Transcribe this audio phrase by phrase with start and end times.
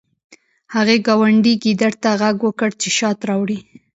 [0.75, 3.59] هغې ګاونډي ګیدړ ته غږ وکړ چې شات راوړي